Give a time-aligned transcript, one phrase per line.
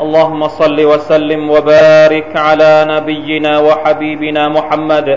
[0.00, 5.08] اللهم صل وسلم وبارك على نبينا وحبيبنا محمد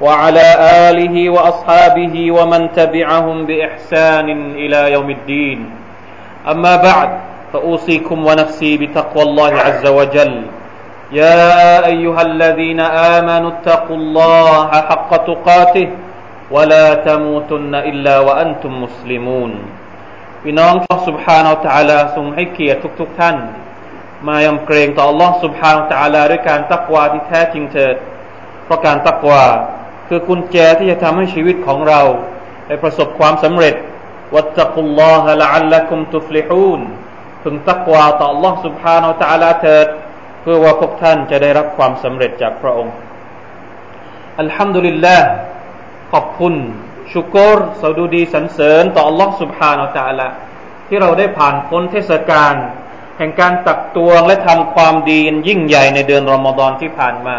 [0.00, 0.46] وعلى
[0.90, 4.28] آله وأصحابه ومن تبعهم بإحسان
[4.62, 5.58] إلى يوم الدين
[6.52, 7.10] أما بعد
[7.52, 10.34] فأوصيكم ونفسي بتقوى الله عز وجل
[11.12, 12.80] يا أيها الذين
[13.16, 15.88] آمنوا اتقوا الله حق تقاته
[16.50, 19.52] ولا تموتن إلا وأنتم مسلمون
[20.42, 20.74] พี่น้อง
[21.08, 23.36] سبحانه وتعالى ทรงให้เกียรติทุกๆท่าน
[24.28, 27.96] มายำเกรงต่อ Allah سبحانه وتعالى ด้วยการตักวาที่แท้จริงเถิด
[28.64, 29.44] เพราะการตักวา
[30.08, 32.00] คือกุญแจที่จะทำให้ชีวิตของเรา
[32.66, 33.74] ได้ประสบความสำเร็จ
[34.34, 36.80] วัตตะกุลลอฮะละอัลลักุมตุฟลิฮูน
[37.42, 39.86] พึงตักวาต่อ Allah سبحانه และ تعالى เถิด
[40.42, 42.94] เพื่อว่าพวกท่านจะได้รับความสำเร็จจากพระองค์
[44.40, 45.28] อัลฮัมดุลิลลาห์
[46.12, 46.54] ขอบคุณ
[47.12, 50.28] ชุกรสดุดีสรรเสริญต่อ Allah سبحانه และ تعالى
[50.88, 52.79] ที่เราได้ผ่านพ้นเทศกาลแ
[53.21, 57.37] ห่งการตักตวงและทำความดียิ่งใหญ่ในเดือนรอมฎอนที่ผ่านมา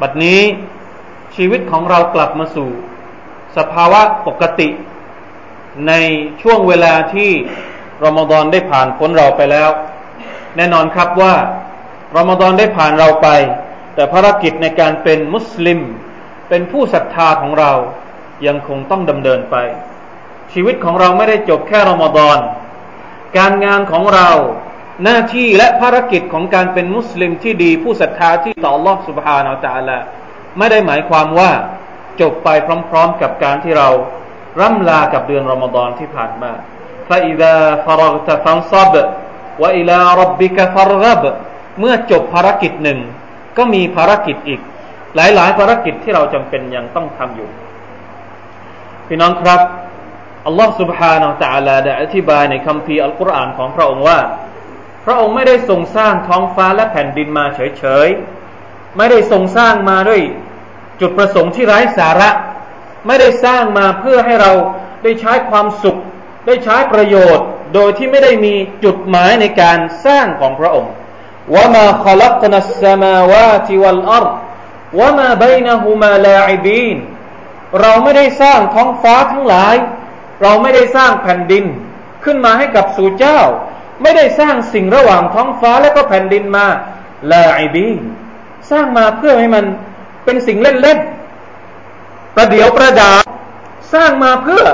[0.00, 0.40] บัดนี้
[1.36, 2.70] ชีวิตของเรากลับมาสู่
[3.56, 4.68] สภาวะปกติ
[5.88, 5.92] ใน
[6.42, 7.30] ช่วงเวลาที่
[8.04, 9.70] รอมฎอนได้ผ่านพ้นเราไปแล้ว
[10.56, 11.34] แน่นอนครับว่า
[12.16, 13.28] รอมฎอนได้ผ่านเราไป
[13.94, 15.80] แต่ภารกิจในการเป็นมุสลิม
[16.48, 17.72] เป็นผู้ศรัทธาของเรา
[18.46, 19.56] ยังคงต้องดำเนินไป
[20.52, 22.38] ชีวิตของเราไม่ได้จบแค่รอมฎอน
[23.36, 24.30] การงานของเรา
[25.03, 29.97] หน้าที่และภารกิจของการเป็นมุสลิมที่ดีผู้ศรัทธาที่ต่อ Allah سبحانه และ تعالى
[30.57, 31.51] ไม่ได้หมายความว่า
[32.21, 32.49] จบไป
[32.89, 33.89] พร้อมๆกับการที่เรา
[34.61, 36.51] ร่ำลากับเดือนรอมฎอนที่ผ่านมา
[37.07, 37.55] فإذا
[37.85, 38.93] فرغت فانصب
[39.61, 41.23] وإلى ربك فارغب
[41.79, 42.99] เมื่อจบภารกิจหนึ่ง
[43.57, 44.61] ก็มีภารกิจอีก
[45.15, 47.49] หลายๆ ภารกิจที่เราจำเป็นยังต้องทำอยู่
[49.07, 49.61] พี่น้องครับ
[50.47, 54.46] อัลลอฮ์ سبحانه และ تعالى ได้อธิบายในคำพีอัลกุรอานของพระองค์ว่า พ
[55.10, 60.22] ระองค์ไม่ได้ทรงสร้างท้องฟ้าและแผ่นดินมาเฉยๆ ไม่ได้ทรงสร้างมาด้วย
[61.00, 62.30] จุดประสงค์ที่ไร้สาระ
[63.06, 64.52] ไม่ได้สร้างมาเพื่อให้เรา
[65.02, 65.98] ได้ใช้ความสุข
[66.46, 68.54] ได้ใช้ประโยชน์ โดยที่ไม่ได้มี
[68.84, 70.92] จุดหมายในการสร้างของพระองค์
[71.54, 74.26] ว่ามาขลักนัสสมาวาติวัลอัร
[74.98, 76.96] ว่ามาบนะฮุมาลาอิบีน
[77.80, 79.74] เราไม่ได้สร้างท้องฟ้าทั้งหลาย
[80.42, 81.64] เราไม่ได้สร้างแผ่นดิน
[82.24, 83.40] ขึ้นมาให้กับสู่เจ้า
[84.02, 86.66] ไม่ได้สร้างสิ่งระหว่างท้องฟ้าและก็แผ่นดินมา
[87.30, 87.98] ลาอิบีน
[88.70, 89.64] สร้างมาเพื่อให้มัน
[90.24, 93.12] เป็นสิ่งเล่นๆประเดี๋ยวประดา
[93.92, 94.64] สร้างมาเพื่อ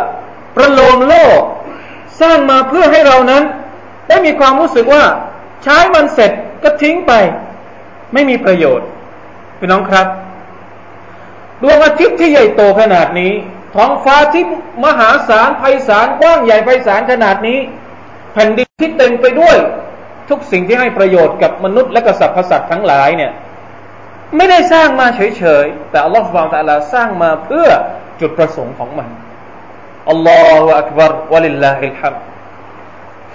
[0.57, 1.41] ประโลมโลก
[2.21, 3.43] สร้างมาเพื่อให้เรานั้น
[4.09, 5.05] ได้มีความรู้สึกว่า
[5.62, 6.31] ใช้มันเสร็จ
[6.62, 7.12] ก็ทิ้งไป
[8.12, 8.87] ไม่มีประโยชน์
[9.59, 10.06] พี่น้องครับ
[11.62, 13.33] ดวงอาทิตย์ที่ใหญ่โตขนาดนี้
[13.75, 14.45] ท้องฟ้าที่
[14.85, 17.59] มหาศาลไพศาลกว้างใหญ่ไพศาลขนาดนี้
[18.34, 19.56] แผ่นดินที่เต็มไปด้วย
[20.31, 23.33] ทุกสิ่งที่ให้ประโยชน์กับมนุษย์และกษัตริย์สัตว์ทั้งหลายเนี่ย
[24.37, 27.69] ไม่ได้สร้างมาเฉยๆ แต่อัลลอฮฺสุบานตะลาสร้างมาเพื่อ
[28.21, 29.09] จุดประสงค์ของมัน
[30.11, 32.15] อัลลอฮฺอักบารวะลิลลาฮิลฮัม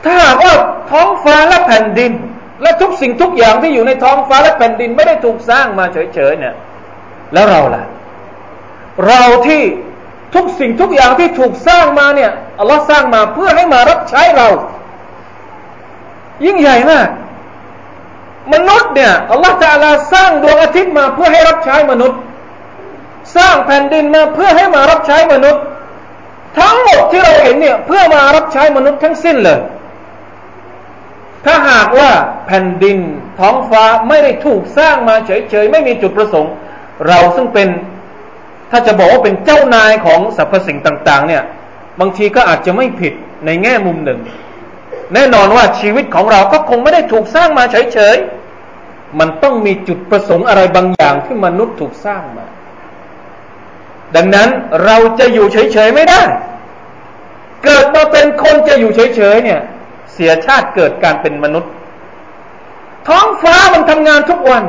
[0.06, 0.54] ถ้าหากว่า
[0.92, 2.14] ท้องฟ้าและแผ่นดิน
[2.62, 6.56] และทุกสิ่งทุกอย่างที่อยู่ในท้องฟ้าและแผ่นดิน ไม่ได้ถูกสร้างมาเฉยๆเนี่ย
[7.34, 7.84] แล้วเราล่ะ
[9.08, 9.64] เราที่
[10.36, 14.48] ทุกสิ่งทุกอย่างที่ถูกสร้างมาเนี่ยอัลลอฮ์สร้างมาเพื่อให้มารับใช้เรา
[16.46, 17.08] ยิ่งใหญ่มาก
[18.54, 22.20] มนุษย์เนี่ยอัลลอฮฺจะลาสร้างดวงอาทิตย์มาเพื่อให้รับใช้มนุษย์
[23.36, 25.62] สร้างแผ่นดินมาเพื่อให้มารับใช้มนุษย์
[26.60, 29.60] ทั้งหมดที่เราเห็นเนี่ยเพื่อมารับใช้มนุษย์ทั้งสิ้นเลย
[31.46, 32.12] ถ้าหากว่า
[32.48, 32.98] แผ่นดิน
[33.40, 36.53] ท้องฟ้าไม่ได้ถูกสร้างมาเฉยๆไม่มีจุดประสงค์
[37.08, 37.68] เราซึ่งเป็น
[38.72, 41.44] ถ้าจะบอกว่าเป็นเจ้านายของสรรพสิ่งต่าง ๆ เนี่ย
[42.00, 43.14] บางทีก็อาจจะไม่ผิด
[43.46, 44.20] ในแง่มุมหนึ่ง
[45.14, 52.46] แน่นอนว่าชีวิตของเราก็คงไม่ได้ถูกสร้างมาเฉยๆ มันต้องมีจุดประสงค์อะไรบางอย่างที่มนุษย์ถูกสร้างมา
[54.16, 54.50] ดังนั้น
[54.85, 56.22] เราจะอยู่เฉยๆไม่ได้
[57.64, 59.59] เกิดมาเป็นคนจะอยู่เฉยๆเนี่ย
[60.14, 61.72] เสียชาติเกิดการเป็นมนุษย์
[63.08, 64.64] ท้องฟ้ามันทำงานทุกวัน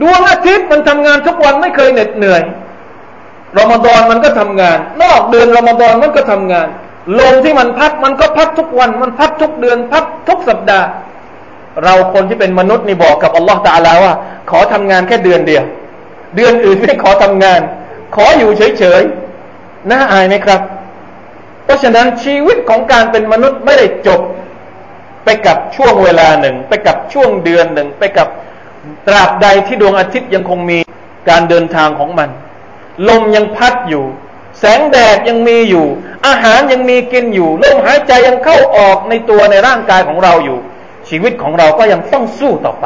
[0.00, 2.42] ดวงอาทิตย์มันทำงานทุกวันไม่เคยเหน็ดเหนื่อย
[3.58, 6.68] รอมฎอนมันก็ทำงาน นอกเดือนรอมฎอนมันก็ทำงาน
[7.18, 10.88] ลมที่มันพัดมันก็พัดทุกวัน มันพัดทุกเดือนพัดทุกสัปดาห์
[11.84, 14.12] เราคนที่เป็นมนุษย์นี่บอกกับอัลลอฮฺตาลาว่า
[14.50, 15.64] ขอทำงานแค่เดือนเดียว
[16.36, 17.60] เดือนอื่นไม่ขอทำงาน
[18.16, 20.60] ขออยู่เฉยๆน่าอายไหมครับ
[21.64, 24.20] เพราะฉะนั้นชีวิตของการเป็นมนุษย์ไม่ได้จบ
[25.24, 28.28] ไปกับช่วงเวลาหนึ่ง ไปกับช่วงเดือนหนึ่ง ไปกับ
[29.06, 30.78] ตราบใดที่ดวงอาทิตย์ยังคงมี
[31.28, 32.28] การเดินทางของมัน
[33.08, 34.04] ลมยังพัดอยู่
[34.59, 35.85] แสงแดดยังมีอยู่
[36.27, 40.59] อาหารยังมีกินอยู่ลมหายใจยังเข้าออกในตัวในร่างกายของเราอยู่
[41.09, 42.85] ชีวิตของเราก็ยังต้องสู้ต่อไป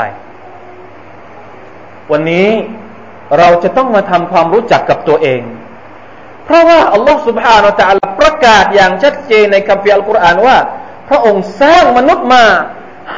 [2.11, 2.49] วันนี้
[3.37, 5.41] เราจะต้องมาทำความรู้จักกับตัวเอง
[6.45, 10.57] เพราะว่าอัลลอฮฺ سبحانه และ تعالى ประกาศอย่างชัดเจนในคัมภีร์อัลกุรอานว่า
[11.09, 12.43] พระองค์สร้างมนุษย์มา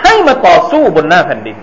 [0.02, 1.58] ให้มาต่อสู้บนหน้าแผ่นดิน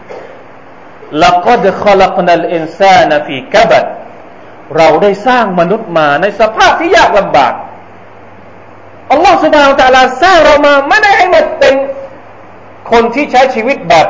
[1.24, 3.84] لقد خلقنا الإنسان في كبد
[4.77, 7.53] เราได้สร้างมนุษย์มาในสภาพที่ยากลำบาก
[9.11, 11.73] อัลลอฮฺสุบานตะลาสร้างเรามาไม่ได้ให้มาเป็น
[12.91, 14.07] คนที่ใช้ชีวิตแบบ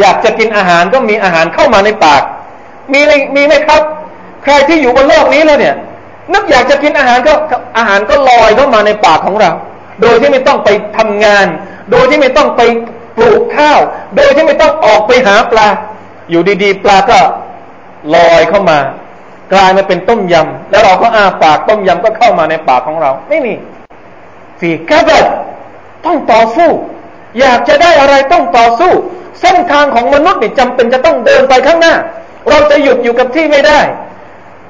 [0.00, 2.22] อยากจะกินอาหารก็มีอาหารเข้ามาในปาก
[2.92, 3.00] มี
[3.36, 3.82] มีไหมครับ
[4.42, 5.76] ใครที่อยู่บนโลกนี้แล้วเนี่ย
[6.32, 7.32] นึกอยากจะกินอาหารก็
[7.78, 9.50] อาหารก็ลอยเข้ามาในปากของเรา
[10.02, 10.68] โดยที่ไม่ต้องไป
[10.98, 11.46] ทำงาน
[11.90, 12.62] โดยที่ไม่ต้องไป
[13.16, 13.80] ปลูกข้าว
[14.16, 15.68] โดยที่ไม่ต้องออกไปหาปลา
[16.30, 17.18] อยู่ดีๆ ปลาก็
[18.14, 18.78] ลอยเข้ามา
[19.52, 23.54] กลายมาเป็นต้มยำแล้วเราก็อาปากต้มยำก็เข้ามาในปากของเรา ไม่มี
[24.60, 25.26] ฝีกระเบิด
[26.04, 26.70] ต้องต่อสู้
[27.38, 28.92] อยากจะได้อะไรต้องต่อสู้
[29.40, 31.94] เส้นทางของมนุษย์นี่จำเป็นจะต้องเดินไปข้างหน้า
[32.48, 33.80] เราจะหยุดอยู่กับที่ไม่ได้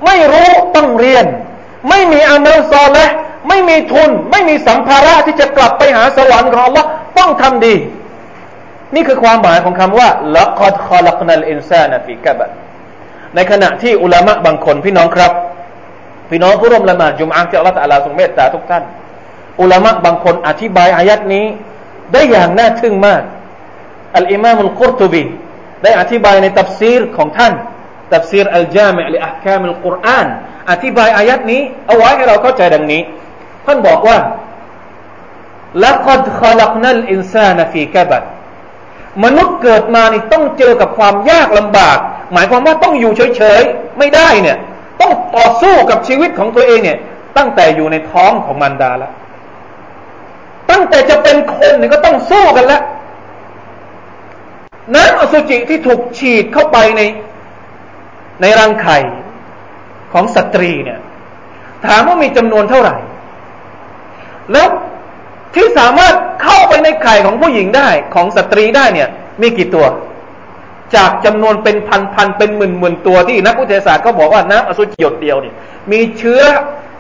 [0.05, 1.25] ไม่รู้ต้องเรียน
[1.89, 3.09] ไม่มีอามัลซอลและ
[3.49, 6.85] ไม่มีทุน ไม่มีสัมภาระที่จะกลับไปหาสวรรค์ของ Allah
[7.19, 7.75] ต้องทำดี
[8.95, 12.47] นี่คือความหมายของคำว่าละกอดคอลักนัลอินซานฟีกะบะ
[13.37, 15.33] ในขณะที่อุลามะบางคนพี่น้องครับ
[16.31, 18.85] พี่น้องผู้ร่วมละหมาดจุมอาที่อัลลอฮฺตะลาทรงเมตตาทุกท่าน
[19.61, 21.47] อุลามะบางคนอธิบายอายัดนี้
[22.13, 23.23] ได้อย่างน่าทึ่งมาก
[24.17, 25.25] อัลอิมามุลกุรตุบี
[25.83, 27.53] ได้อธิบายในตัฟซีรของท่าน
[28.15, 30.27] ตัฟซีรอัลจามิอัลอัคคามุลกุรอาน
[30.71, 33.03] อธิบายอายัดนี้ เอาไว้ให้เราเข้าใจดังนี้
[33.67, 34.19] ท่านบอกว่า
[35.85, 38.19] لقد خلقنا الإنسان في كبد
[39.25, 41.99] มนุษย์เกิดมานี่ต้องเจอกับความยากลำบาก
[42.33, 44.59] หมายความว่าต้องอยู่เฉยๆไม่ได้เนี่ย
[45.01, 46.99] ต้องต่อสู้กับชีวิตของตัวเองเนี่ย
[47.37, 49.13] ตั้งแต่อยู่ในท้องของมารดาแล้ว
[50.71, 52.83] ตั้งแต่จะเป็นคนเนี่ยก็ต้องสู้กันแล้ว
[54.95, 57.03] น้ำอสุจิที่ถูกฉีดเข้าไปใน
[58.41, 58.99] ในรังไข่
[60.13, 60.99] ของสตรีเนี่ย
[61.87, 62.97] ถามว่ามีจำนวนเท่าไหร่
[64.53, 64.69] แล้ว
[65.55, 69.09] ที่สามารถเข้าไปในไข่ของผู้หญิงได้ของสตรีได้เนี่ย
[69.43, 69.87] มีกี่ตัว
[70.95, 75.55] จากจำนวนเป็นพันพันเป็นหมื่นหมื่นตัวที่นักวิทยาศาสตร์ก็บอกว่าน้ำอสุจิหยดเดียวเนี่ย
[75.93, 76.41] มีเชื้อ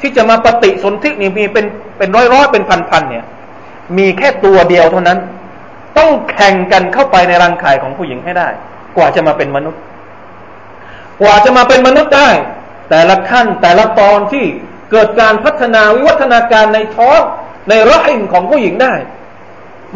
[0.00, 1.67] ที่จะมาปฏิสนธินี่มีเป็น
[1.99, 3.25] เป็นร้อยร้อยเป็นพันพันเนี่ย
[3.99, 5.19] มีแค่ตัวเดียวเท่านั้น
[5.99, 8.49] ต้องแข่งกันเข้าไปในรังไข่ของผู้หญิงให้ได้
[8.97, 9.81] กว่าจะมาเป็นมนุษย์
[11.21, 12.31] กว่าจะมาเป็นมนุษย์ได้
[12.91, 14.44] แต่ละขั้นแต่ละตอนที่
[14.91, 17.21] เกิดการพัฒนาวิวัฒนาการในท้อง
[17.69, 18.94] ในร่างของผู้หญิงได้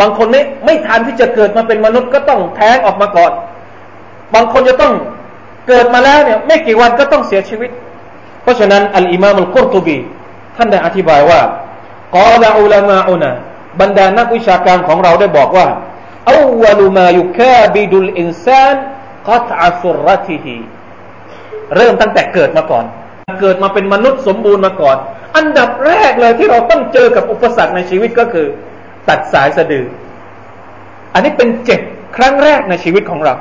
[0.00, 3.32] บางคนไม่ไม่ทันที่จะเกิดมาเป็นมนุษย์ก็ต้องแท้งออกมาก่อน
[4.34, 4.92] บางคนจะต้อง
[5.68, 7.70] เกิดมาแล้วเนี่ยไม่กี่วันก็ต้องเสียชีวิต
[8.42, 9.98] เพราะฉะนั้นอัลอิมามุลกุรตุบี
[10.56, 11.40] ท่านได้อธิบายว่า
[12.16, 13.30] กอลาอุลามาอุนะ
[13.80, 15.66] บรรดานักวิชาการของเราได้บอกว่า
[16.30, 18.76] อาวลุมายุคาบิดุลอินซาน
[19.28, 20.56] กัตอัสุรติฮี
[21.76, 22.84] เริ่มตั้งแต่เกิดมาก่อน
[23.40, 24.96] เกิดมาเป็นมนุษย์สมบูรณ์มาก่อน
[25.36, 28.46] อันดับแรกเลยที่เราต้องเจอกับอุปสรรคในชีวิตก็คือ
[29.08, 29.84] ตัดสายสะดือ
[31.14, 31.80] อันนี้เป็นเจ็บ
[32.16, 33.34] ครั้งแรกในชีวิตของเรา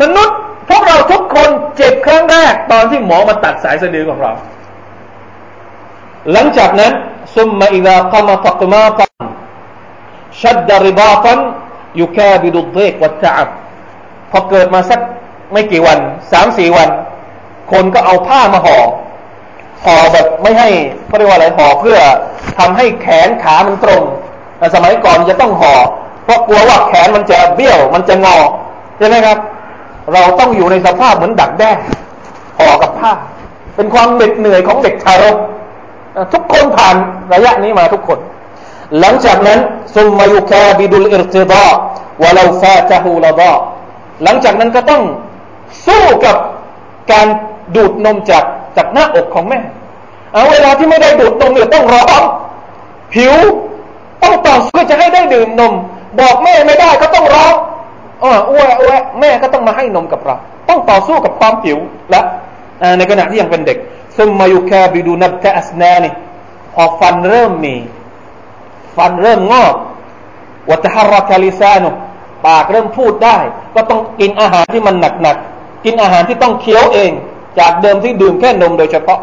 [0.00, 4.32] มนุษย์พวกเราทุกคนเจ็บครั้งแรก ตอนที่หมอมาตัดสายสะดือของเรา
[6.32, 6.92] หลังจากนั้น
[7.34, 9.10] ซุมมาอิลาคามาตักมาตัน
[10.40, 11.38] ชัดดาริบาตัน
[12.00, 13.46] ยุคบิดุเดกวัตจับ
[14.30, 15.00] พอเกิดมาสัก
[15.52, 15.98] ไม่กี่วัน
[16.32, 16.88] สามสี่วัน
[17.72, 18.78] คนก็เอาผ้ามาห่อ
[19.84, 20.68] ห่อแบบไม่ให้
[21.06, 21.98] เขาเรียกว่าอะไรห่อเพื่อ
[22.58, 24.02] ทำให้แขนขามันตรง
[24.58, 25.74] แต่สมัยก่อนจะต้องห่อ
[26.24, 28.38] เพราะกลัวว่าแขนมันจะเบี้ยวมันจะงอ
[28.98, 29.38] ใช่ไหมครับ
[30.12, 31.70] เราต้องอยู่ในสภาพเหมือนดักแด้
[32.58, 33.12] ห่อกับผ้า
[33.76, 35.36] เป็นความเหน็ดเหนื่อยของเด็กทารก
[36.32, 36.96] ทุกคนผ่าน
[37.32, 38.18] ระยะนี้มาทุกคน
[39.00, 39.58] หลังจากนั้น
[39.94, 41.64] ซุมมายุคาบิดุลอิรติดา
[42.22, 43.52] วะลาฟาตะฮูลาดา
[44.22, 45.02] หลังจากนั้นก็ต้อง
[45.86, 46.36] สู้กับ
[47.12, 47.26] การ
[47.76, 48.44] ดูดนมจาก
[48.76, 49.58] จากหน้าอกของแม่
[50.32, 52.22] เอาเวลาที่ไม่ได้ดูดนมเนี่ยต้องร้อง
[53.14, 53.34] ผิว
[54.22, 55.72] ต้องต่อสู้จะให้ได้ดื่มนม
[56.20, 57.54] บอกแม่ไม่ได้ก็ต้องร้อง
[58.22, 60.36] อ้ออ้วอ้วแม่ก็ต้องมาให้นมกับเรา
[60.68, 61.78] ต้องต่อสู้กับความผิว
[62.10, 62.20] และ
[62.98, 63.78] ในขณะที่ยังเป็นเด็ก
[64.16, 66.12] ซึ่งมายู่แคบิดูนับแค่อัสนานี่
[66.74, 67.74] พอฟันเริ่มมี
[68.96, 69.74] ฟันเริ่มงอก
[70.70, 71.90] วัตหารคาลิซานุ
[72.46, 73.36] ปากเริ่มพูดได้
[73.74, 77.12] ก็ต้องกินอาหารที่มันหนักๆกินอาหารที่ต้องเคี้ยวเอง
[77.58, 79.18] จากเดิมที่ดื่มแค่นมโดยเฉพาะ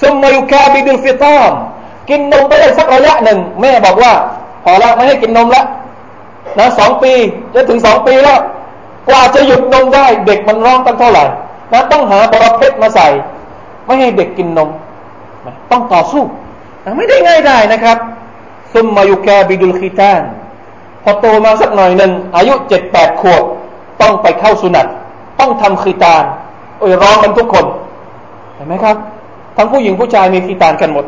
[0.00, 1.52] ซุมมายุคาบิดุลฟิตาม
[2.08, 4.12] กินนมไปได้สักระยะหนึ่ง แม่บอกว่า
[4.64, 5.62] พอละไม่ให้กินนมละ
[6.58, 7.12] นะสองปี
[7.54, 8.40] จะถึงสองปีแล้ว
[9.08, 11.24] กว่าจะหยุดนมได้ เด็กมันร้องกันเท่าไหร่
[11.72, 13.08] นะต้องหาบรเพชรมาใส่
[13.86, 14.70] ไม่ให้เด็กกินนม
[15.70, 16.22] ต้องต่อสู้
[16.96, 17.98] ไม่ได้ง่ายได้นะครับ
[18.72, 20.20] ซุมมายุแกบิดุลคีตาน
[21.02, 23.42] พอโตมาสักหน่อยหนึ่งอายุเจ็ดแปดขวบ
[24.00, 24.86] ต้องไปเข้าสุนัต
[25.40, 26.24] ต้องทำคีตาน
[26.78, 27.66] โอ้ยร้องกันทุกคน
[28.54, 28.96] เห็นไหมครับ
[29.56, 31.04] ทั้งผู้หญิงผู้ชายมีคีตานกันหมด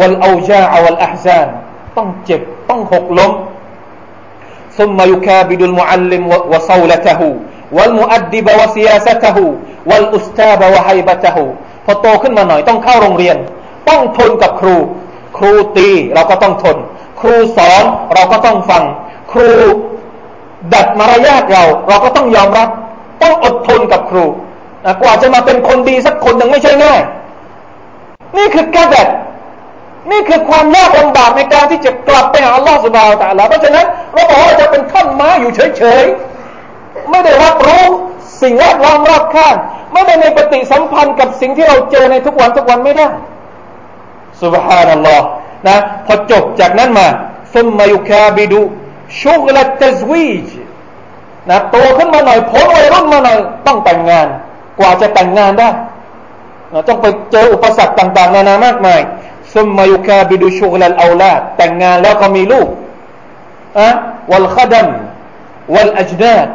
[0.00, 1.46] วัลเอาจาอวัลอัฮซาน
[1.96, 3.32] ต้องเจ็บต้องหกล้ม
[4.77, 7.21] ثم يكابد المعلم وصولته
[7.77, 9.37] والمؤدب وسياسته
[9.89, 11.37] والأستاذ وهيبته
[11.85, 13.37] พอโตขึ้นมาหน่อยต้องเข้าโรงเรียน
[13.89, 14.75] ต้องทนกับครู
[15.37, 16.77] ครูตีเราก็ต้องทน
[17.19, 18.83] ครูสอนเราก็ต้องฟัง
[19.31, 19.49] ครู
[20.73, 22.69] ดัดมารยาทเรา เราก็ต้องยอมรับ
[23.21, 24.25] ต้องอดทนกับครู
[25.01, 27.01] กว่าจะมาเป็นคนดีสักคนหนึ่งไม่ใช่ง่าย
[28.37, 29.07] นี่คือการแบบ
[30.10, 37.84] นี่คือความยากลำบากในการที่จะกลับไปหาอัลลอฮฺสุบาวตะลาเพราะฉะนั้นเราบอกว่าจะเป็นท่อนไม้อยู่เฉยๆ ไม่ได้รับรู้
[38.42, 39.54] สิ่งแวดล้อมรอบข้าง
[39.92, 43.08] ไม่ได้ในปฏิสัมพันธ์กับสิ่งที่เราเจอในทุกวันทุกวันไม่ได้
[44.42, 45.26] สุบฮานัลลอฮ์
[45.68, 47.06] นะพอจบจากนั้นมา
[47.54, 48.60] ซุมมายุคาบิดู
[49.22, 50.48] ชุกละตซวีจ
[51.50, 54.26] นะโตขึ้นมาหน่อยพ้นวัยรุ่นมาหน่อยต้องแต่งงาน
[54.78, 55.68] กว่าจะแต่งงานได้
[56.88, 59.00] ต้องไปเจออุปสรรคต่าง ๆ นานามากมาย
[59.54, 62.68] ซุมมายุคาบิดูชุกลัลเอาลาดแต่งงานแล้วก็มีลูก
[63.78, 63.88] อะ
[64.30, 64.88] วัลขดัม
[65.74, 66.46] วัลอัจดาด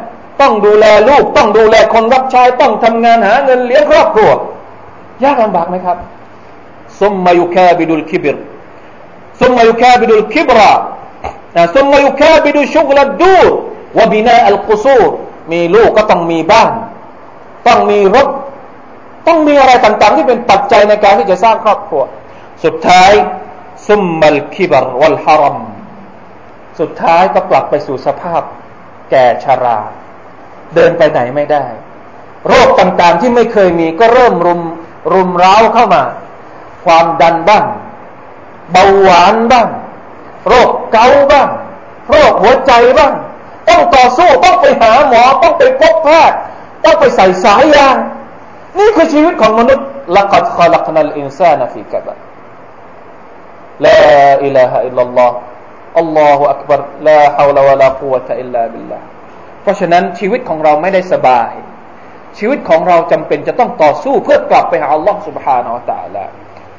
[0.41, 4.29] ต้องดูแลลูก ต้องดูแลคนรับใช้ต้องทำงานหาเงินเลี้ยงครอบครัว
[5.24, 5.98] ยากลำบากไหมครับ
[7.00, 8.36] ซุมมายุคาบิดุลคิบร
[9.39, 10.72] ซุมมายุคาบิดุลคิบรา
[11.75, 13.46] ซุมมายุคาบิดุชุกลัดดูร
[13.98, 15.10] วบินาอัลกุซูร
[15.51, 16.72] มีลูกก็ต้องมีบ้าน
[17.68, 18.27] ต้องมีรถ
[19.27, 22.01] ต้องมีอะไรต่างๆ ที่เป็นปัจจัยในการที่จะสร้างครอบครัว
[22.63, 23.12] สุดท้าย
[23.88, 25.58] ซุมมัลคิบรวัลฮารัม
[26.80, 28.42] สุดท้ายก็กลับไปสู่สภาพ
[29.12, 29.80] แก่ชารา
[30.75, 31.66] เดินไปไหนไม่ได้
[32.48, 34.62] โรคต่างๆที่ไม่เคยมีก็เริ่มรุม
[35.13, 36.04] รุมร้าวเข้ามา
[36.86, 37.66] ความดันบ้าง
[38.72, 39.68] เบาหวานบ้าง
[40.48, 41.50] โรคเกาบ้าง
[42.10, 43.13] โรคหัวใจบ้าง
[43.68, 46.38] ต้องต่อสู้ต้องไปหาหมอต้องไปพบแพทย์
[46.84, 47.98] ต้องไปใส่สายยาง
[48.80, 52.29] นี่คือชีวิตของมนุษย์ละกัดขลักนัลอินซานฟีกับะลาอิลาฮะบะ
[57.81, 59.07] ลากุวะตะอิลลาบิลลาห์
[59.62, 61.53] เพราะฉะนั้นชีวิตของเราไม่ได้สบาย
[62.38, 66.25] ชีวิตของเราจำเป็นจะต้องต่อสู้เพื่อกลับไปหาอัลลอฮ์ سبحانه และ تعالى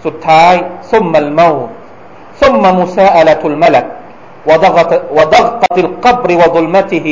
[0.05, 0.53] สุดท้าย
[0.91, 1.49] ซุมมัลเมา
[2.41, 3.85] ซุมมามุซาอัลตุลมลัก
[4.49, 7.07] وضغط وضغطة القبر وظلمته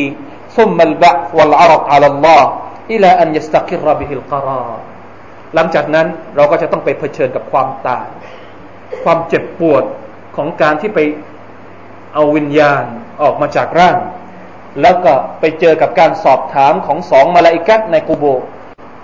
[0.58, 2.44] ثم البعث والعرض على الله
[2.94, 4.78] إلى أن يستقر به القرار
[5.56, 8.08] หลังจากนั้นเราก็จะต้องไปเผชิญกับความตาย
[9.05, 9.83] ความเจ็บปวด
[10.37, 10.99] ของการที่ไป
[12.15, 12.83] เอาวิญญาณ
[13.23, 13.97] ออกมาจากร่าง
[14.83, 18.25] แล้วก็ไปเจอกับการสอบถามของสองมาลาอิกัสในกูโบ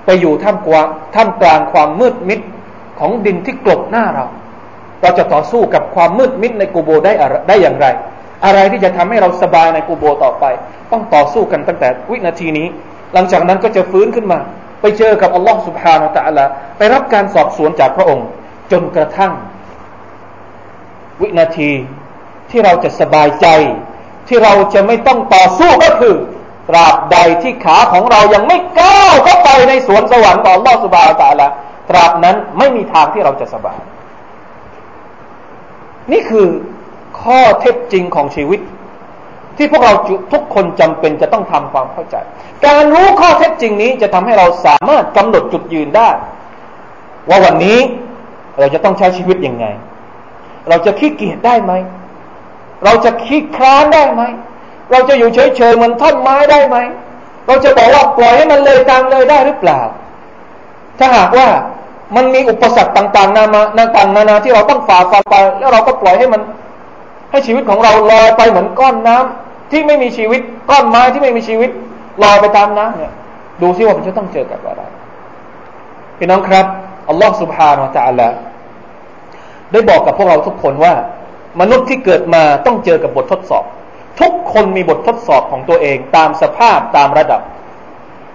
[0.05, 2.41] ไปอยู่ท่ามกลางท่ามกลางความมืดมิด
[2.99, 4.27] ของดินที่กลบหน้าเรา
[5.03, 7.13] เราจะต่อสู้กับความมืดมิดในกูโบได้
[7.49, 7.87] ได้อย่างไร
[8.45, 10.45] อะไรที่จะทำให้เราสบายในกูโบต่อไป
[10.91, 12.67] ต้องต่อสู้กันตั้งแต่วินาทีนี้
[13.15, 14.39] หลังจากนั้นก็จะฟื้นขึ้นมา
[14.81, 16.39] ไปเจอกับอัลลอฮ์สุบฮานาตะอัลล
[16.79, 18.27] ไปรับการสอบสวนจากพระองค์
[18.73, 19.33] จนกระทั่ง
[21.21, 21.71] วินาที
[22.51, 23.47] ที่เราจะสบายใจ
[24.29, 26.15] ที่เราจะไม่ต้องต่อสู้ก็คือ
[26.69, 31.49] ตราบใดที่ขาของเรายังไม่ก้าวเข้าไปในสวนสวรรค์ของลอสุบาตาละ
[31.91, 33.81] ตราบนั้นไม่มีทางที่เราจะสบาย
[36.13, 36.49] นี่คือ
[37.23, 38.61] ข้อเท็จจริงของชีวิต
[39.57, 39.95] ที่พวกเรา
[40.33, 42.17] ทุกคนจำเป็นจะต้องทำความเข้าใจ
[42.67, 46.09] การรู้ข้อเท็จจริงนี้จะทำให้เราสามารถกำหนดจุดยืนได้
[47.29, 47.79] ว่าวันนี้
[48.59, 49.67] เราจะต้องใช้ชีวิตยังไง
[50.70, 51.74] เราจะขี้เกียจได้ไหม
[52.84, 54.22] เราจะคิดคลานได้ไหม
[54.92, 56.78] เราจะอยู่เฉยๆเหมือนท่อนไม้ได้ไหม
[57.48, 59.80] เราจะบอกว่าปล่อยให้มันเลยตามเลยได้หรือเปล่า
[61.00, 61.48] ถ้าหากว่า
[62.16, 66.42] มันมีอุปสรรคต่างๆนานาต่างๆนานาที่เราต้องฝ่าฟันไป แล้วเราก็ปล่อยให้มัน
[67.32, 71.70] ให้ชีวิตของเราลอยไปเหมือนก้อนน้ำ ที่ไม่มีชีวิต ก้อนไม้ที่ไม่มีชีวิต
[72.24, 73.14] ลอยไปตามน้ำเนี่ย
[73.62, 74.82] ดูซิว่ามันจะต้องเจอกับอะไร
[76.18, 76.66] พี่น้องครับ
[77.10, 78.28] อัลลอฮฺ سبحانه และ تعالى
[79.73, 80.95] ได้บอกกับพวกเราทุกคนว่า
[81.61, 83.65] มนุษย์ที่เกิดมาต้องเจอกับบททดสอบ
[84.21, 87.41] ทุกคนมีบททดสอบของตัวเองตามสภาพตามระดับ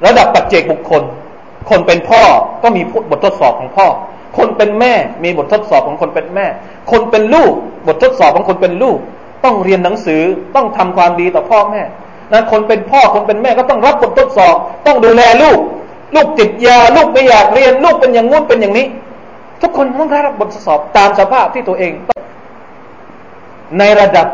[0.05, 1.03] ระดับปัจเจกบุคคล
[1.69, 2.24] คนเป็นพ่อ
[2.63, 2.81] ก็มี
[3.12, 3.88] บททดสอบของพ่อ
[4.38, 4.93] คนเป็นแม่
[5.24, 6.45] มีบททดสอบของคนเป็นแม่
[6.91, 7.53] คนเป็นลูก
[7.88, 8.98] บททดสอบของคนเป็นลูก
[9.43, 10.21] ต้องเรียนหนังสือ
[10.55, 11.81] ต้องทำความดีต่อพ่อแม่
[12.31, 14.55] นะคนเป็นพ่อคนเป็นแม่ก็ต้องรับบททดสอบ
[14.86, 15.59] ต้องดูแลลูก
[16.15, 18.88] ลูกติดยาลูกไม่อยากเรียนลูกเป็นอย่างงู้นเป็นอย่างนี้
[19.61, 21.93] ทุกคนต้องรับบททดสอบตามสภาพที่ตัวเอง
[23.79, 24.27] ในระดับ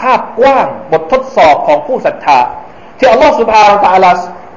[0.00, 2.38] ภาพกว้างบททดสอบของผู้ศรัทธา
[2.98, 4.10] ที่อัลลอฮฺสุบฮานาตะลา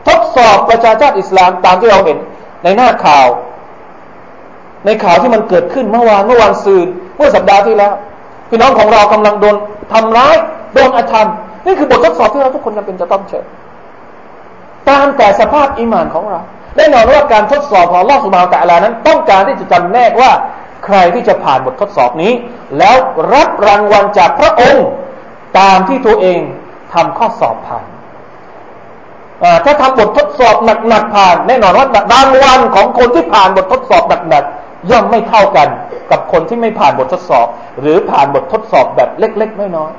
[0.07, 2.17] ทดสอบประชาชาติอิสลามตามที่เราเห็น
[2.63, 3.27] ในหน้าข่าว
[4.85, 6.87] ในข่าวที่มันเกิดขึ้นเมื่อวานเมื่อวานซืน
[7.17, 7.93] เมื่อสัปดาห์ที่แล้ว
[8.49, 9.55] พี่น้องของเรากำลังโดน
[9.93, 10.35] ทำร้าย
[10.73, 11.27] โดนอาธรรม
[11.65, 13.45] นี่คือบททดสอบที่เราทุกคนจำเป็นจะต้องเจอ
[14.89, 16.41] ตามแต่สภาพอิมานของเรา
[16.79, 20.31] แน่นอนว่าการทดสอบของลอสุบาแตะลานั้น ต้องการที่จะจำแนกว่า
[20.85, 22.33] ใครที่จะผ่านบททดสอบนี้
[22.77, 22.95] แล้ว
[23.33, 24.85] รับรางวัลจากพระองค์
[25.59, 26.39] ตามที่ตัวเอง
[26.93, 27.87] ทำข้อสอบผ่าน
[29.65, 30.55] ถ้าทำบททดสอบ
[30.87, 35.67] หนักๆผ่าน แน่นอนว่ารางวัลของคนที่ผ่านบททดสอบหนักๆย่อมไม่เท่ากัน
[36.11, 37.47] กับคนที่ไม่ผ่านบททดสอบ
[37.79, 39.91] หรือผ่านบททดสอบแบบเล็ก ๆ น้อย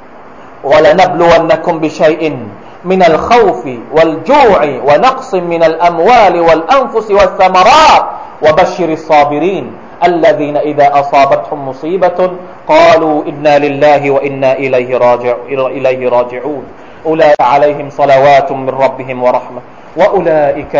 [0.00, 2.36] ๆวลนับลวนนะคมบิชัยอิน
[2.85, 8.03] من الخوف والجوع ونقص من الأموال والأنفس والثمرات
[8.47, 9.71] وبشر الصابرين
[10.03, 12.31] الذين إذا أصابتهم مصيبة
[12.67, 16.63] قالوا إنا لله وإنا إليه, راجع إليه راجعون
[17.05, 19.61] أولئك عليهم صلوات من ربهم ورحمة
[19.97, 20.75] وأولئك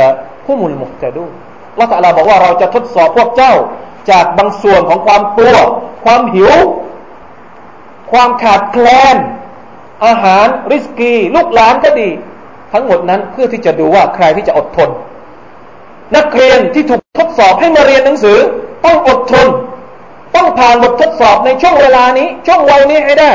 [0.49, 1.31] هم المهتدون
[1.79, 3.53] ละตัลลาบอกว่าเราจะทดสอบพวกเจ้า
[4.11, 5.57] จากบางส่วนของความกลัว
[6.05, 6.51] ความหิว
[8.11, 9.17] ความขาดแคลน
[10.06, 12.08] อาหารริสกี ลูกหลานก็ดี
[12.72, 14.90] ทั้งหมดนั้นเพื่อที่จะดูว่าใครที่จะอดทน
[16.16, 18.38] นักเรียนที่ถูกทดสอบให้มาเรียนหนังสือ
[18.84, 19.46] ต้องอดทน
[20.34, 23.32] ต้องผ่านบททดสอบในช่วงเวลานี้ ช่วงวัยนี้ให้ได้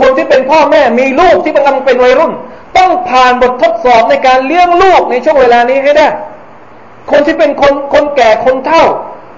[0.00, 2.32] คนที่เป็นพ่อแม่มีลูกที่กำลังเป็นวัยรุ่น
[2.76, 6.08] ต้องผ่านบททดสอบในการเลี้ยงลูกในช่วงเวลานี้ให้ได้
[7.10, 8.84] คนที่เป็นคนคนแก่คนเฒ่า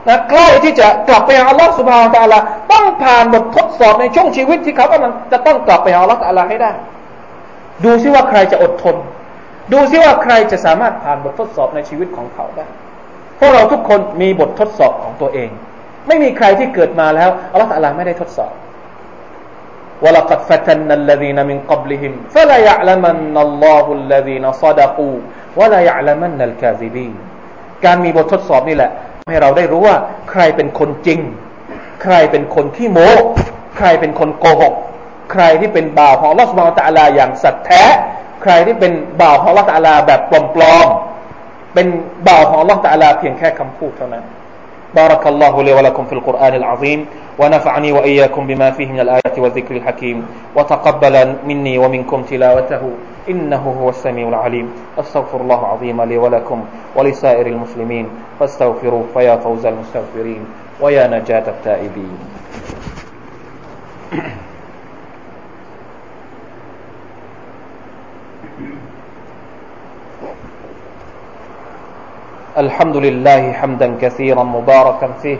[0.07, 2.39] นะใกล้ที่จะกลับไปหาอัลลอฮฺสุบฮานตะลา
[2.71, 6.71] ต้องผ่านบททดสอบในช่วงชีวิตที่เขากำลังจะต้องกลับไปหาอัลลอฮฺตะลาให้ได้
[7.83, 8.95] ดูซิว่าใครจะอดทน
[9.71, 12.65] ดูซิว่าใครจะสามารถผ่านบททดสอบในชีวิตของเขาได้
[13.39, 15.49] พวกเราทุกคนมีบททดสอบของตัวเอง
[16.07, 18.53] ไม่มีใครที่เกิดมาแล้วอัลลอฮฺตะลาไม่ได้ทดสอบ
[20.05, 25.15] ولقد فتنا الذين من قبلهم فلا يعلمن الله الذين صدقوا
[25.59, 27.13] ولا يعلمن الكاذبين
[27.85, 28.91] การมีบททดสอบนี่แหละ
[29.29, 29.95] ให้เราได้รู้ว่า
[30.31, 31.19] ใครเป็นคนจริง
[32.03, 33.09] ใครเป็นคนที่โม้
[33.77, 34.73] ใครเป็นคนโกหก
[35.31, 37.83] ใครที่เป็นบ่าวของลอสมาตะลาอย่างสัตย์แท้
[38.43, 40.21] ใครที่เป็นบ่าวของลอสตะลาแบบ
[40.55, 41.87] ปลอมๆเป็น
[42.27, 44.25] บ่าวของลอสตะลาเพียงแค่คำพูดเท่านั้น
[44.99, 46.99] بارك الله لي ولكم في القرآن العظيم
[47.39, 50.17] ونفعني وإياكم بما فيه من الآيات والذكر الحكيم
[50.55, 51.15] وتقبل
[51.49, 52.83] مني ومنكم تلاوته
[53.28, 54.72] إنه هو السميع العليم.
[54.98, 56.64] أستغفر الله العظيم لي ولكم
[56.96, 58.08] ولسائر المسلمين.
[58.40, 60.44] فاستغفروه فيا فوز المستغفرين
[60.80, 62.18] ويا نجاة التائبين.
[72.56, 75.38] الحمد لله حمدا كثيرا مباركا فيه.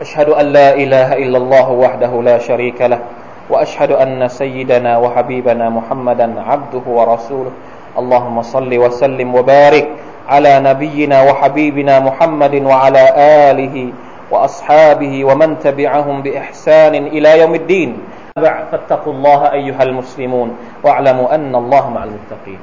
[0.00, 3.00] أشهد أن لا إله إلا الله وحده لا شريك له.
[3.49, 7.51] وأشهد أن سيدنا وحبيبنا محمدا عبده ورسوله
[7.99, 9.87] اللهم صل وسلم وبارك
[10.29, 13.03] على نبينا وحبيبنا محمد وعلى
[13.51, 13.75] آله
[14.31, 17.89] وأصحابه ومن تبعهم بإحسان إلى يوم الدين
[18.71, 20.49] فاتقوا الله أيها المسلمون
[20.83, 22.61] واعلموا أن الله مع المتقين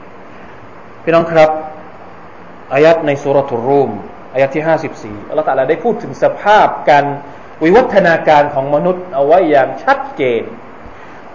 [1.05, 1.51] พี่น้องครับ
[2.75, 3.91] อายัดในสุรทูรูม
[4.35, 7.05] อายัดที่ห้าสิบสี่อัลลอฮฺตะลาได้พูดถึงสภาพการ
[7.65, 10.72] วิวัฒนาการของมนุษย์เอาไว้อย่างชัดเจนอั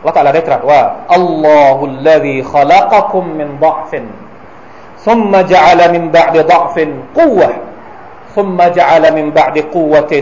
[0.01, 0.81] ลลอฮฺตะลาได้ตรัสว่า
[1.15, 4.05] อัลลอฮุลลดีขลักคุมมินดะฟิน
[5.07, 6.75] ثم جعل من بعد ضعف
[7.19, 7.49] قوة
[8.35, 10.13] ثم جعل من بعد قوة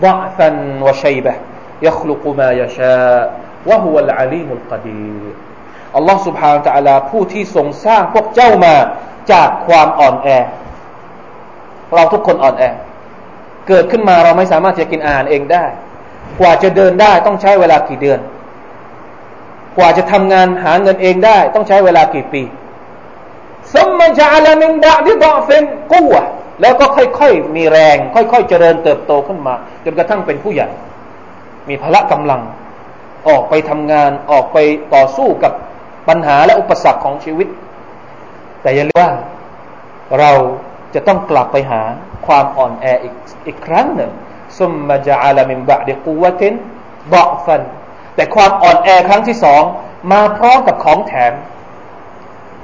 [0.00, 0.48] ضعفا
[0.82, 1.34] وشيبة
[1.82, 3.24] يخلق ما يشاء
[3.66, 5.32] وهو العليم القدير
[5.96, 8.74] อัลลอฮ์ سبحانه และ تعالى ผู้ที่ทรงสร้างพวกเจ้ามา
[9.32, 10.28] จากความอ่อนแอ
[11.94, 12.64] เราทุกคนอ่อนแอ
[13.68, 15.64] เกิดขึ้นมาเราไม่สามารถจะกินอาหารเองได้
[16.40, 18.18] กว่าจะเดินได้ต้องใช้เวลากี่เดือน
[19.77, 22.43] กว่าจะทำงานหาเงินเองได้ ต้องใช้เวลากี่ปี
[23.73, 26.07] สมมจะอะไรมินดาที่ดอเฟนกู้
[26.61, 30.69] แล้วก็ค่อยๆมีแรง ค่อยๆเจริญเติบโตขึ้นมา จนกระทั่งเป็นผู้ใหญ่
[31.69, 32.41] มีพละกำลัง
[33.27, 34.57] ออกไปทำงานออกไป
[34.93, 35.53] ต่อสู้กับ
[36.07, 37.47] ปัญหาและอุปสรรคของชีวิต
[38.61, 39.11] แต่อย่าลืมว่า
[40.19, 40.31] เรา
[40.93, 41.81] จะต้องกลับไปหา
[42.27, 43.13] ความอ่อนแออีก
[43.47, 44.11] อีกครั้งหนึ่ง
[44.57, 46.53] ซุมมาจาอัลมินบะดิกูวะติน
[47.13, 47.61] บะฟัน
[48.15, 49.61] แต่ความอ่อนแอครั้งที่สอง
[50.11, 51.33] มาพร้อมกับของแถม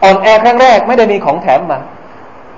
[0.03, 1.79] อ่อนแอครั้งแรกไม่ได้มีของแถมมา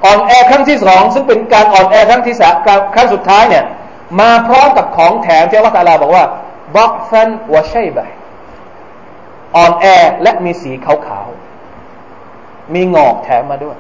[0.05, 2.53] อ่อนแอครั้งที่สองซึ่งเป็นการอ่อนแอครั้งที่สาม
[2.95, 3.65] ครั้งสุดท้ายเนี่ย
[4.19, 6.23] มาพร้อมกับของแถมที่อัลลอฮฺตาลาบอกว่า
[6.75, 8.05] บะฟันวะชัยบะ
[9.55, 9.85] อ่อนแอ
[10.23, 13.77] และมีสีขาวๆมีงอกแถมมาด้วย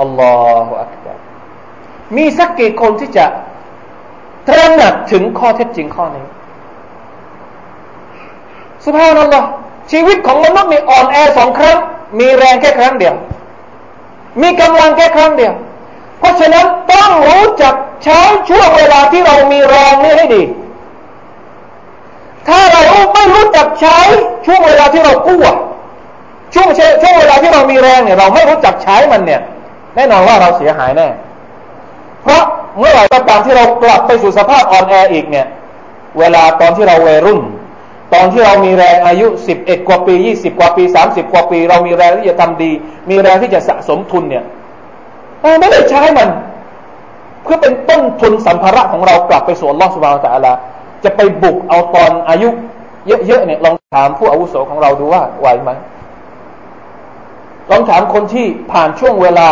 [0.00, 0.34] อัลลอ
[0.66, 1.18] ฮฺอักบาร
[2.16, 3.26] มีสักกี่คนที่จะ
[4.48, 6.26] ตระหนักถึงข้อเท็จจริงข้อนี้
[8.84, 9.48] สุภาพนัลลอฮ์
[9.90, 11.76] ชีวิตของมนุษย์มีอ่อนแอสองครั้ง
[12.18, 13.14] มีแรงแค่ครั้งเดียว
[14.42, 15.52] มีกำลังแค่ครั้งเดียว
[16.18, 20.42] เพราะฉะนั้นต้องรู้จักใช้ช่วงเวลาที่เรามีแรงนี้ให้ดี
[22.48, 22.82] ถ้าเรา
[23.14, 23.98] ไม่รู้จักใช้
[24.46, 25.40] ช่วงเวลาที่เรากู้
[26.54, 26.68] ช่วง
[27.02, 29.40] ช่วงเวลาที่เรามีแรงเนี่ย เราไม่รู้จักใช้มันเนี่ย
[29.94, 31.08] แน่นอนว่าเราเสียหายแน่
[32.22, 32.42] เพราะ
[32.78, 35.46] เมื่อไหร่ก็ตามที่เรากลับไปสู่สภาพอ่อนแออีกเนี่ย
[36.18, 37.40] เวลาตอนที่เราวัยรุ่น
[38.14, 42.70] ตอนที่เรามีแรงอายุสิบเอ็ดกว่าปียี่สิบกว่าปีสามสิบกว่าปี เรามีแรงที่จะทำดี
[43.10, 44.44] มีแรงที่จะสะสมทุนเนี่ย
[45.40, 46.28] เราไม่ได้ใช้มัน
[47.42, 50.52] เพื่อเป็นต้นทุนสัมภาระของเรากลับไปสู่ลอสบานตะอัลา
[51.04, 52.48] จะไปบุกเอาตอนอายุ
[53.26, 55.70] เยอะๆเนี่ยลองถามผู้อาวุโสของเราดูว่าไหวไหม
[57.70, 59.48] ลองถามคนที่ผ่านช่วงเวลา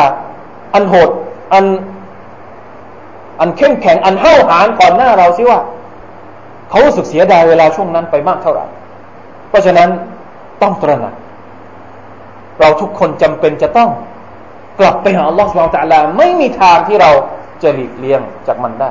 [0.75, 1.09] อันโหด
[1.53, 1.65] อัน
[3.41, 5.59] อันเข้มแข็งอันเห้าหาญก่อนหน้าเราสิว่า
[6.69, 8.67] เขารู้สึกเสียดายเวลาช่วงนั้นไปมากเท่าไหร่
[9.49, 9.89] เพราะฉะนั้น
[10.63, 11.15] ต้องตระหนัก
[12.61, 13.91] เราทุกคนจำเป็นจะต้อง
[14.81, 17.11] กลับไปหาอัลลอฮฺ سبحانه وتعالى ไม่มีทางที่เรา
[17.63, 18.91] จะหลีกเลี่ยงจากมันได้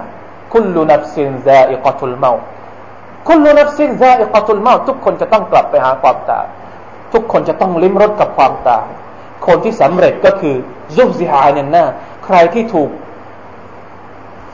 [0.53, 6.45] كل نفس ذائقة الموت كل نفس ذائقة الموت ทุกคนจะต้องกลับไปหาความตาย
[7.13, 8.85] ทุกคนจะต้องลิ้มรสกับความตาย
[9.47, 10.55] คนที่สำเร็จก็คือ
[10.95, 11.83] زحزح عن النار
[12.25, 12.89] ใครที่ถูก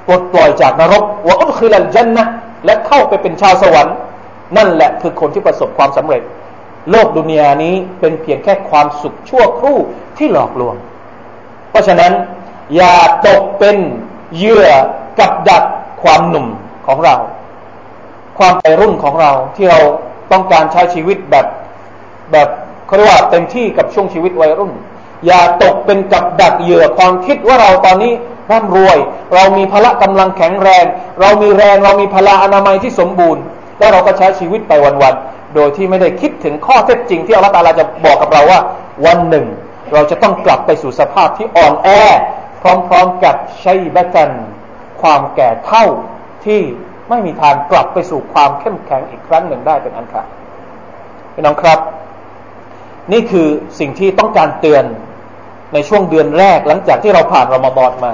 [0.08, 2.24] ปลดปล่อยจากนรกวะอุดคิลัลจันนะ
[2.65, 3.95] และเข้าไปเป็นชาวสวรรค์
[4.58, 6.21] นั่นแหละคือคนที่ประสบความสำเร็จ
[6.91, 9.78] โลกดุนยานี้เป็นเพียงแค่ความสุขชั่วครู่
[10.17, 10.76] ที่หลอกลวง
[11.69, 12.12] เพราะฉะนั้น
[12.76, 12.95] อย่า
[13.28, 13.78] ตกเป็น
[14.36, 14.67] เหยื่อ
[15.19, 15.63] กับดัก
[16.04, 16.47] ความหนุ่ม
[16.88, 17.15] ของเรา
[18.39, 19.80] ความไปรุ่นของเราที่เรา
[20.32, 21.45] ต้องการใช้ชีวิตแบบ
[22.32, 22.49] แบบ
[22.86, 24.71] เขาเรียกว่าเต็มที่กับช่วงชีวิตวัยรุ่น
[25.26, 28.13] อย่าตกเป็นกับดักเหยื่อความคิดว่าเราตอนนี้
[28.52, 28.98] ร่ำรวย
[29.34, 30.86] เรามีพละกำลังแข็งแรง
[31.22, 33.44] เรามีแรงเรามีพละอนามัยที่สมบูรณ์
[33.80, 38.60] แล้วเราก็ใช้ชีวิตไปวันๆโดยที่ไม่ได้คิดถึงข้อเท็จจริง ที่อัลลอฮฺตาลาจะบอกกับเราว่า
[39.06, 39.46] วันหนึ่ง
[39.94, 41.88] เราจะต้องกลับไปสู่สภาพที่อ่อนแอ
[42.62, 44.30] พร้อมๆกับชัยบะกัน
[45.02, 45.86] ความแก่เท่า
[46.46, 46.62] ที่
[47.10, 50.28] ไม่มีทางกลับไปสู่ความเข้มแข็งอีกครั้งหนึ่งได้เป็นอันขาด
[51.34, 51.80] พี่น้องครับ
[53.12, 53.48] นี่คือ
[53.80, 54.84] สิ่งที่ต้องการเตือน
[55.74, 58.14] ในช่วงเดือนแรกหลังจากที่เราผ่านรอมฎอนมา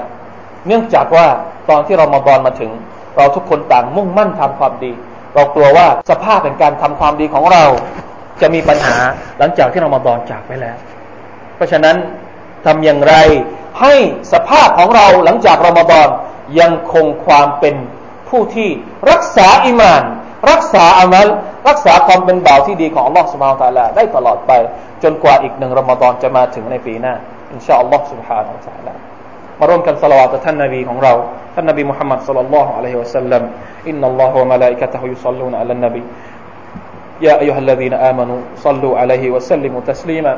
[0.66, 1.26] เนื่องจากว่า
[1.70, 2.70] ตอนที่เรามาบอลมาถึง
[3.16, 4.92] เราทุกคนต่างมุ่งมั่นทำความดี
[5.34, 7.64] เรากลัวว่าสภาพแห่งการทำความดีของเรา
[8.40, 8.96] จะมีปัญหา
[9.38, 10.76] หลังจากที่เรามาบอลจากไปแล้ว
[11.56, 11.96] เพราะฉะนั้น
[12.66, 13.14] ทำอย่างไร
[13.80, 13.94] ให้
[14.32, 16.08] สภาพของเราหลังจากเรามาบอล
[16.60, 17.74] ยังคงความเป็น
[18.28, 18.68] ผู้ที่
[19.10, 20.02] รักษาอิมาน
[20.50, 21.28] รักษาอามัล
[21.68, 24.52] รักษาความเป็นบ่าวที่ดีของอัลลอฮฺสุบฮานตะลาได้ตลอดไป
[25.02, 27.14] จนกว่าอีกหนึ่งรอมฎอนจะมาถึงในปีหน้า
[27.52, 29.09] อินชาอัลลอฮฺสุบฮานาตะลา
[29.59, 31.13] มาร่วมกันสละวาตท่านนบีของเรา
[31.55, 33.43] ท่านนบีมุฮัมมัดสัลลัลลอฮุอะลัยฮิวะสัลลัม
[33.87, 36.03] อินนัลลอฮฺวะมะลาอิกะตะฮุยุศ็อลลูนอะลันนบี
[37.21, 40.33] يا أيها الذين آمنوا صلوا عليه وسلموا تسليما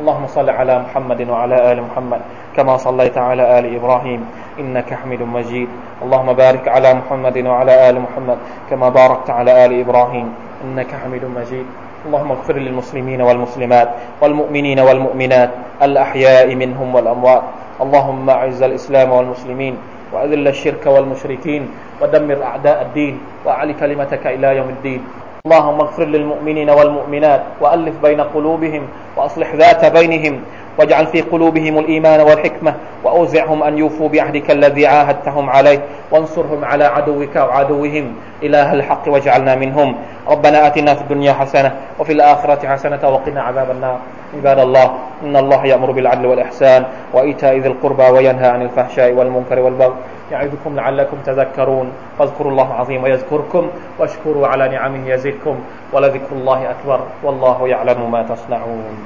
[0.00, 2.20] اللهم صل على محمد وعلى آل محمد
[2.56, 4.20] كما صليت على آل إبراهيم
[4.60, 5.68] إنك حميد مجيد
[6.02, 8.38] اللهم بارك على محمد وعلى آل محمد
[8.70, 10.26] كما باركت على آل إبراهيم
[10.64, 11.66] إنك حميد مجيد
[12.06, 13.88] اللهم اغفر للمسلمين والمسلمات
[14.20, 15.50] والمؤمنين والمؤمنات
[15.82, 17.42] الأحياء منهم والأموات
[17.81, 19.77] اللهم اعز الإسلام والمسلمين
[20.13, 21.63] وأذل الشرك والمشركين
[22.01, 25.01] ودمر أعداء الدين وأعل كلمتك إلى يوم الدين.
[25.45, 28.83] اللهم اغفر للمؤمنين والمؤمنات وألف بين قلوبهم
[29.17, 30.41] وأصلح ذات بينهم
[30.79, 35.79] واجعل في قلوبهم الإيمان والحكمة وأوزعهم أن يوفوا بعهدك الذي عاهدتهم عليه.
[36.11, 38.15] وانصرهم على عدوك وعدوهم.
[38.43, 39.95] إله الحق واجعلنا منهم.
[40.27, 43.99] ربنا آتنا في الدنيا حسنة وفي الآخرة حسنة وقنا عذاب النار.
[44.37, 49.95] عباد الله إن الله يأمر بالعدل والإحسان وإيتاء ذي القربى وينهى عن الفحشاء والمنكر والبغي
[50.31, 51.91] يعظكم لعلكم تذكرون.
[52.19, 53.67] فاذكروا الله العظيم ويذكركم
[53.99, 55.55] واشكروا على نعمه يزدكم
[55.93, 56.99] ولذكر الله أكبر.
[57.23, 58.99] والله يعلم ما تصنعون.